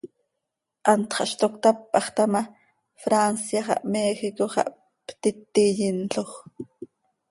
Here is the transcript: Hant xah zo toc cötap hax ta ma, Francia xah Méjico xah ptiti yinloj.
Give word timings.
Hant 0.89 1.05
xah 1.13 1.23
zo 1.31 1.37
toc 1.41 1.49
cötap 1.63 1.79
hax 1.95 2.07
ta 2.15 2.25
ma, 2.33 2.41
Francia 3.03 3.59
xah 3.67 3.83
Méjico 3.91 4.45
xah 4.53 4.71
ptiti 5.07 5.65
yinloj. 5.79 6.31